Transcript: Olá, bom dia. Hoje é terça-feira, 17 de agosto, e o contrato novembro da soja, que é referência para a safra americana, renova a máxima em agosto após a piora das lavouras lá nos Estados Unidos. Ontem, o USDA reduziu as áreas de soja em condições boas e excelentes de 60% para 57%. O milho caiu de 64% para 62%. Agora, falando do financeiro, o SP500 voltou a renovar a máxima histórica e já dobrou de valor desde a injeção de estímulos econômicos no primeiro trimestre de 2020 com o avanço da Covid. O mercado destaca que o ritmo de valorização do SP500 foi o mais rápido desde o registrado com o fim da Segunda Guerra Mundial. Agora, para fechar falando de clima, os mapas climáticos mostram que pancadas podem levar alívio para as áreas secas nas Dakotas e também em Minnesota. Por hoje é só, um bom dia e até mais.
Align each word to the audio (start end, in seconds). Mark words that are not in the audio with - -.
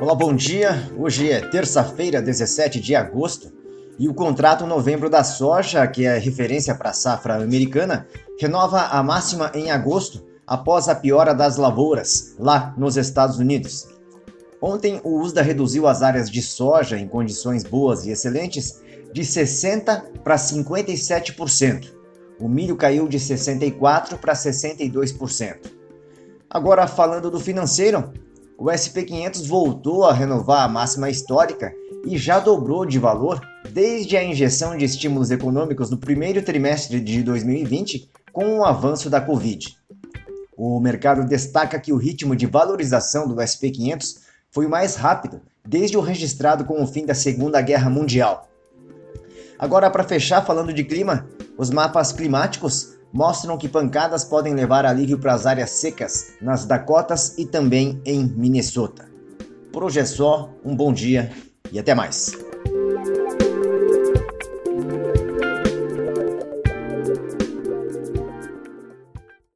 Olá, 0.00 0.14
bom 0.14 0.34
dia. 0.34 0.90
Hoje 0.96 1.30
é 1.30 1.40
terça-feira, 1.40 2.22
17 2.22 2.80
de 2.80 2.94
agosto, 2.94 3.52
e 3.98 4.08
o 4.08 4.14
contrato 4.14 4.66
novembro 4.66 5.10
da 5.10 5.24
soja, 5.24 5.86
que 5.86 6.06
é 6.06 6.16
referência 6.18 6.74
para 6.74 6.90
a 6.90 6.94
safra 6.94 7.34
americana, 7.34 8.06
renova 8.40 8.82
a 8.82 9.02
máxima 9.02 9.50
em 9.54 9.70
agosto 9.70 10.24
após 10.46 10.88
a 10.88 10.94
piora 10.94 11.34
das 11.34 11.56
lavouras 11.56 12.34
lá 12.38 12.72
nos 12.78 12.96
Estados 12.96 13.38
Unidos. 13.38 13.88
Ontem, 14.62 15.00
o 15.04 15.20
USDA 15.20 15.42
reduziu 15.42 15.86
as 15.86 16.02
áreas 16.02 16.30
de 16.30 16.40
soja 16.40 16.98
em 16.98 17.06
condições 17.06 17.64
boas 17.64 18.06
e 18.06 18.10
excelentes 18.10 18.80
de 19.12 19.22
60% 19.22 20.20
para 20.22 20.36
57%. 20.36 21.92
O 22.40 22.48
milho 22.48 22.76
caiu 22.76 23.08
de 23.08 23.18
64% 23.18 24.18
para 24.18 24.32
62%. 24.32 25.56
Agora, 26.48 26.86
falando 26.86 27.30
do 27.30 27.38
financeiro, 27.38 28.12
o 28.58 28.64
SP500 28.64 29.46
voltou 29.46 30.04
a 30.04 30.12
renovar 30.12 30.64
a 30.64 30.68
máxima 30.68 31.08
histórica 31.08 31.72
e 32.04 32.18
já 32.18 32.40
dobrou 32.40 32.84
de 32.84 32.98
valor 32.98 33.40
desde 33.70 34.16
a 34.16 34.24
injeção 34.24 34.76
de 34.76 34.84
estímulos 34.84 35.30
econômicos 35.30 35.90
no 35.90 35.96
primeiro 35.96 36.42
trimestre 36.42 37.00
de 37.00 37.22
2020 37.22 38.10
com 38.32 38.58
o 38.58 38.64
avanço 38.64 39.08
da 39.08 39.20
Covid. 39.20 39.78
O 40.56 40.80
mercado 40.80 41.24
destaca 41.24 41.78
que 41.78 41.92
o 41.92 41.96
ritmo 41.96 42.34
de 42.34 42.46
valorização 42.46 43.28
do 43.28 43.36
SP500 43.36 44.22
foi 44.50 44.66
o 44.66 44.70
mais 44.70 44.96
rápido 44.96 45.40
desde 45.64 45.96
o 45.96 46.00
registrado 46.00 46.64
com 46.64 46.82
o 46.82 46.86
fim 46.86 47.06
da 47.06 47.14
Segunda 47.14 47.60
Guerra 47.60 47.88
Mundial. 47.88 48.48
Agora, 49.56 49.88
para 49.88 50.02
fechar 50.02 50.44
falando 50.44 50.72
de 50.72 50.82
clima, 50.82 51.28
os 51.56 51.70
mapas 51.70 52.10
climáticos 52.10 52.97
mostram 53.12 53.56
que 53.56 53.68
pancadas 53.68 54.24
podem 54.24 54.54
levar 54.54 54.84
alívio 54.84 55.18
para 55.18 55.34
as 55.34 55.46
áreas 55.46 55.70
secas 55.70 56.34
nas 56.40 56.64
Dakotas 56.64 57.36
e 57.38 57.46
também 57.46 58.00
em 58.04 58.24
Minnesota. 58.24 59.08
Por 59.72 59.84
hoje 59.84 60.00
é 60.00 60.04
só, 60.04 60.50
um 60.64 60.74
bom 60.74 60.92
dia 60.92 61.30
e 61.70 61.78
até 61.78 61.94
mais. 61.94 62.47